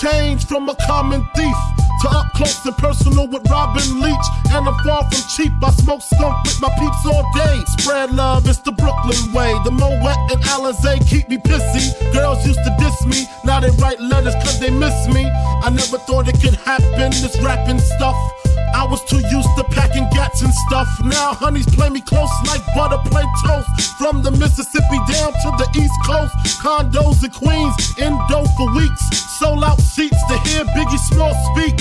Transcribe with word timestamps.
Change 0.00 0.46
from 0.46 0.68
a 0.68 0.74
common 0.86 1.26
thief 1.34 1.56
to 2.02 2.08
up 2.10 2.32
close 2.34 2.64
and 2.64 2.76
personal 2.76 3.26
with 3.26 3.48
Robin 3.50 4.00
Leach. 4.00 4.26
And 4.50 4.68
I'm 4.68 4.78
far 4.84 5.02
from 5.10 5.22
cheap. 5.34 5.52
I 5.62 5.70
smoke 5.70 6.02
skunk 6.02 6.44
with 6.44 6.60
my 6.60 6.70
peeps 6.78 7.04
all 7.06 7.26
day. 7.34 7.58
Spread 7.78 8.12
love, 8.12 8.46
it's 8.46 8.58
the 8.58 8.72
Brooklyn 8.72 9.32
way. 9.32 9.52
The 9.64 9.70
Moet 9.70 10.16
and 10.30 10.42
Alizé 10.54 11.06
keep 11.08 11.28
me 11.28 11.38
pissy. 11.38 11.90
Girls 12.12 12.46
used 12.46 12.60
to 12.64 12.76
diss 12.78 13.04
me, 13.06 13.26
now 13.44 13.60
they 13.60 13.70
write 13.82 14.00
letters 14.00 14.34
cause 14.34 14.60
they 14.60 14.70
miss 14.70 15.08
me. 15.08 15.28
I 15.62 15.70
never 15.70 15.98
thought 15.98 16.28
it 16.28 16.40
could 16.40 16.54
happen, 16.54 17.10
this 17.10 17.36
rapping 17.42 17.80
stuff. 17.80 18.16
I 18.74 18.84
was 18.84 19.02
too 19.04 19.18
used 19.18 19.48
to 19.56 19.64
packing 19.64 20.06
gats 20.12 20.42
and 20.42 20.52
stuff. 20.68 20.88
Now 21.04 21.34
honeys 21.34 21.66
play 21.66 21.88
me 21.88 22.00
close 22.00 22.30
like 22.46 22.62
butter 22.74 22.98
play 23.10 23.24
toast. 23.44 23.68
From 23.98 24.22
the 24.22 24.30
Mississippi 24.30 24.98
down 25.08 25.32
to 25.32 25.50
the 25.56 25.68
East 25.80 25.98
Coast, 26.04 26.34
condos 26.60 27.24
in 27.24 27.30
Queens, 27.30 27.74
indo 27.98 28.44
for 28.56 28.68
weeks. 28.76 29.02
Sold 29.38 29.64
out 29.64 29.80
seats 29.80 30.20
to 30.28 30.38
hear 30.48 30.64
Biggie 30.76 30.98
Small 31.10 31.34
speak. 31.52 31.80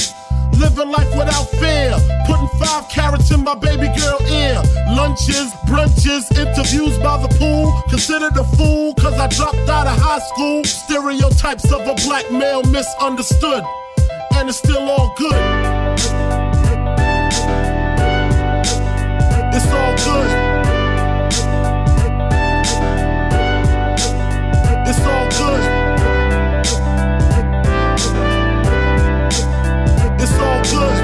Living 0.58 0.90
life 0.90 1.10
without 1.16 1.48
fear, 1.62 1.94
putting 2.26 2.48
five 2.60 2.90
carats 2.90 3.30
in 3.32 3.44
my 3.44 3.54
baby 3.54 3.88
girl 4.00 4.20
ear. 4.32 4.62
Lunches, 4.96 5.54
brunches, 5.68 6.26
interviews 6.36 6.98
by 7.00 7.18
the 7.22 7.28
pool. 7.38 7.72
Considered 7.90 8.36
a 8.38 8.44
fool, 8.56 8.94
cause 8.96 9.14
I 9.14 9.28
dropped 9.28 9.70
out 9.70 9.86
of 9.86 9.98
high 10.00 10.20
school. 10.34 10.64
Stereotypes 10.64 11.72
of 11.72 11.82
a 11.82 11.94
black 12.06 12.32
male 12.32 12.64
misunderstood, 12.64 13.64
and 14.36 14.50
it's 14.50 14.58
still 14.58 14.90
all 14.90 15.14
good. 15.18 15.36
It's 19.54 19.68
all 19.72 19.96
good. 20.06 20.47
It's 30.38 30.46
all 30.46 30.62
good. 30.62 30.98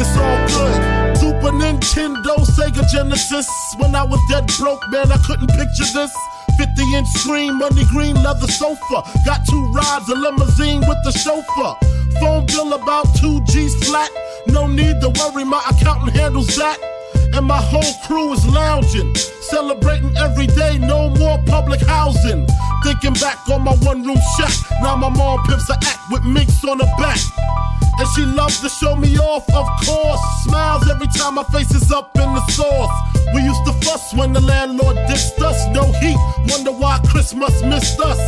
It's 0.00 0.16
all 0.16 0.38
good. 0.48 1.18
Super 1.18 1.52
Nintendo, 1.52 2.36
Sega 2.56 2.88
Genesis. 2.90 3.46
When 3.76 3.94
I 3.94 4.02
was 4.04 4.18
dead 4.30 4.46
broke, 4.58 4.80
man, 4.88 5.12
I 5.12 5.18
couldn't 5.18 5.48
picture 5.48 5.84
this. 5.92 6.14
50 6.56 6.94
inch 6.94 7.08
screen, 7.08 7.58
money 7.58 7.84
green 7.90 8.14
leather 8.22 8.48
sofa. 8.48 9.02
Got 9.26 9.44
two 9.46 9.72
rides, 9.72 10.08
a 10.08 10.14
limousine 10.14 10.80
with 10.80 10.98
the 11.04 11.12
chauffeur. 11.12 11.76
Phone 12.18 12.46
bill 12.46 12.72
about 12.72 13.14
two 13.16 13.44
G's 13.44 13.74
flat. 13.86 14.10
No 14.46 14.66
need 14.66 15.02
to 15.02 15.10
worry, 15.10 15.44
my 15.44 15.62
accountant 15.68 16.16
handles 16.16 16.56
that. 16.56 16.78
And 17.34 17.46
my 17.46 17.60
whole 17.60 17.94
crew 18.06 18.32
is 18.32 18.46
lounging, 18.46 19.14
celebrating 19.14 20.16
every 20.16 20.46
day, 20.46 20.78
no 20.78 21.10
more 21.10 21.38
public 21.46 21.80
housing. 21.80 22.46
Thinking 22.84 23.14
back 23.14 23.48
on 23.48 23.62
my 23.62 23.74
one 23.76 24.02
room 24.02 24.18
shack, 24.36 24.54
now 24.82 24.96
my 24.96 25.08
mom 25.08 25.44
pimps 25.46 25.68
a 25.70 25.74
act 25.74 26.00
with 26.10 26.24
minks 26.24 26.64
on 26.64 26.80
her 26.80 26.92
back. 26.98 27.18
And 27.98 28.06
she 28.14 28.24
loves 28.24 28.60
to 28.60 28.68
show 28.68 28.94
me 28.94 29.18
off, 29.18 29.48
of 29.52 29.66
course. 29.84 30.20
Smiles 30.44 30.88
every 30.88 31.08
time 31.08 31.34
my 31.34 31.42
face 31.44 31.74
is 31.74 31.90
up 31.90 32.16
in 32.16 32.32
the 32.32 32.46
sauce. 32.52 32.94
We 33.34 33.42
used 33.42 33.64
to 33.66 33.72
fuss 33.84 34.14
when 34.14 34.32
the 34.32 34.40
landlord 34.40 34.96
dissed 35.08 35.40
us. 35.40 35.66
No 35.74 35.90
heat, 36.00 36.16
wonder 36.46 36.70
why 36.70 37.00
Christmas 37.08 37.60
missed 37.62 37.98
us. 38.00 38.18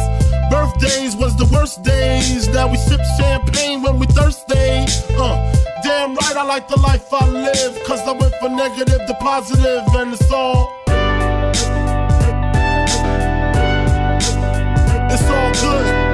Birthdays 0.51 1.15
was 1.15 1.37
the 1.37 1.47
worst 1.53 1.85
days. 1.85 2.49
Now 2.49 2.67
we 2.67 2.79
sip 2.79 3.01
champagne 3.17 3.83
when 3.83 4.01
we 4.01 4.07
thirsty. 4.07 4.87
Uh, 5.17 5.37
damn 5.85 6.15
right, 6.17 6.37
I 6.37 6.43
like 6.43 6.67
the 6.67 6.81
life 6.81 7.07
I 7.13 7.29
live. 7.29 7.79
Cause 7.85 8.01
I 8.01 8.13
went 8.13 8.35
from 8.41 8.57
negative 8.57 9.07
to 9.07 9.15
positive, 9.21 9.85
and 9.95 10.13
it's 10.13 10.31
all. 10.33 10.75
It's 15.13 15.29
all 15.31 15.53
good. 15.63 16.10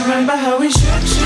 Remember 0.00 0.36
how 0.36 0.58
we 0.58 0.70
shook, 0.70 1.21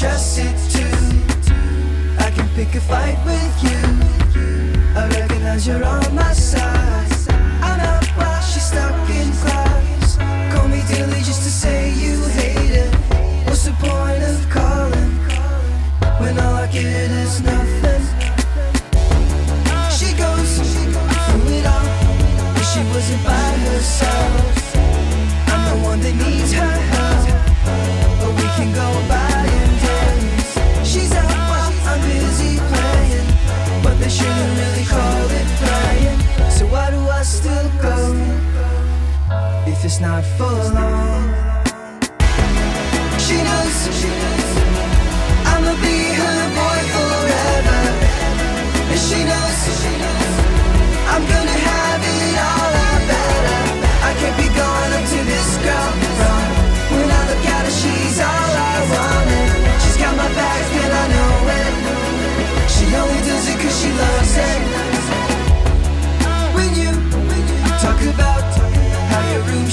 just 0.00 0.38
it 0.38 0.56
too. 0.72 0.96
I 2.24 2.30
can 2.30 2.48
pick 2.54 2.74
a 2.74 2.80
fight 2.80 3.18
with 3.26 3.56
you. 3.62 4.98
I 4.98 5.06
recognize 5.08 5.66
you're 5.66 5.84
on 5.84 6.14
my 6.14 6.32
side. 6.32 6.89
not 40.00 40.24
for 40.24 40.44
long. 40.74 41.19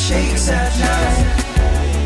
shakes 0.07 0.47
at 0.47 0.71
night. 0.79 1.27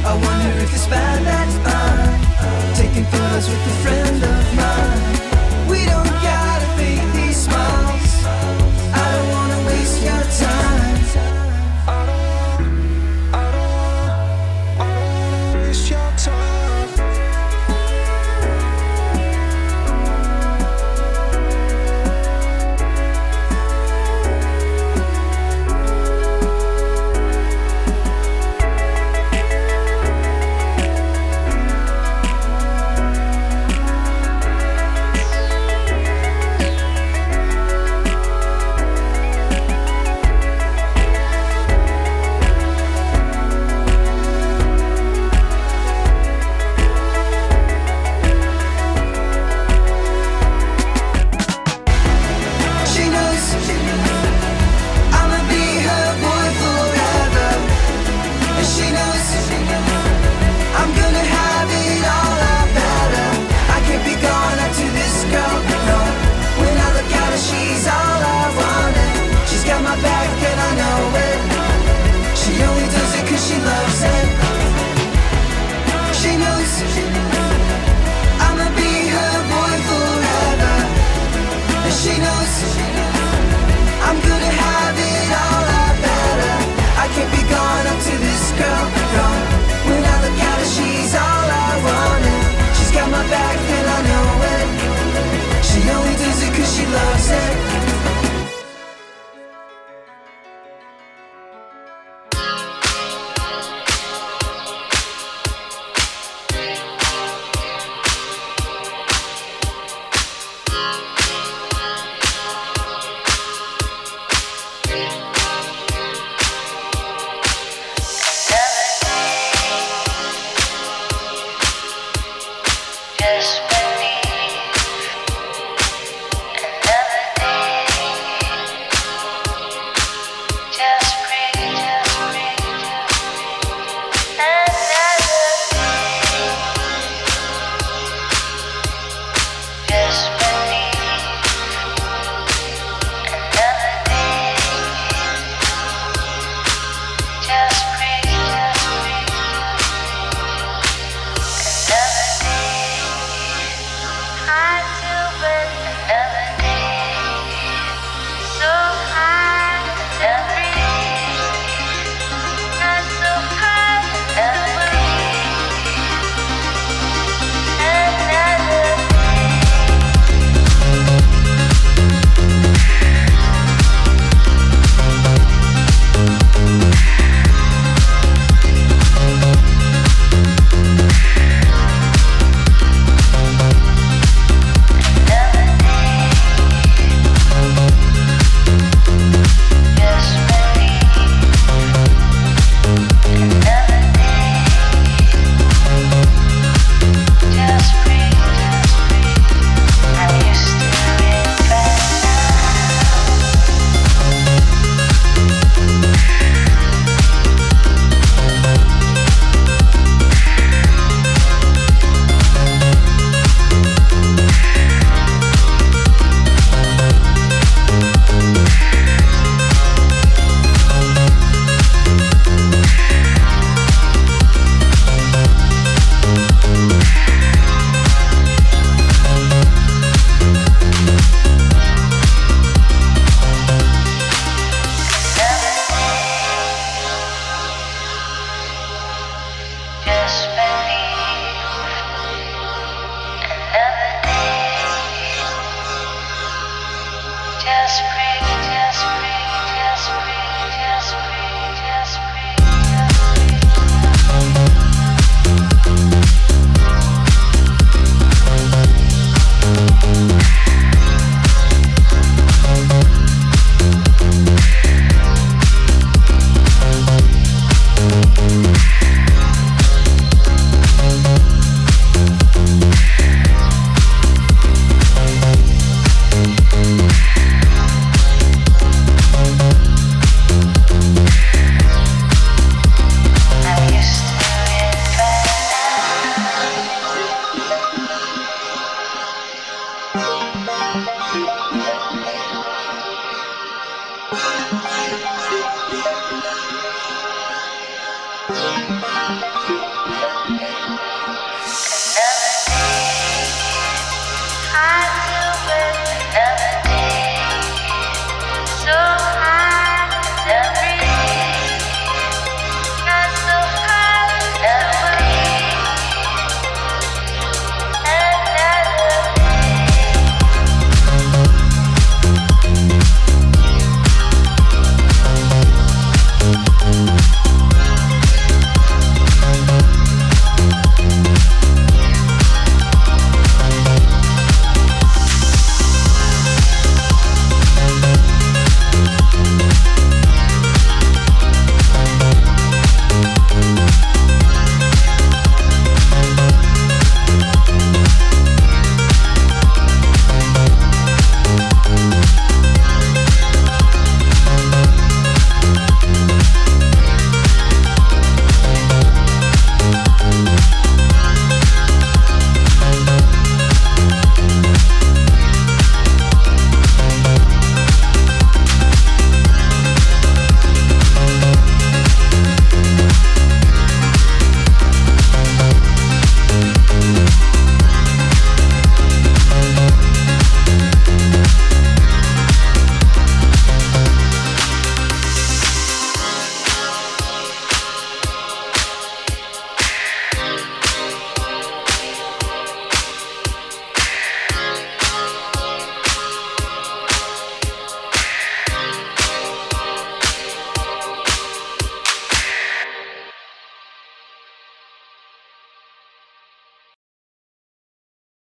I 0.04 0.14
wonder 0.16 0.64
if 0.64 0.74
it's 0.74 0.88
bad 0.88 1.24
that 1.24 1.50
I'm 1.70 2.74
taking 2.74 3.06
photos 3.06 3.48
with 3.48 3.62
a 3.62 3.76
friend 3.84 4.24
of 4.24 4.44
mine. 4.58 5.70
We 5.70 5.86
don't 5.86 6.10
gotta 6.26 6.66
be. 6.80 7.11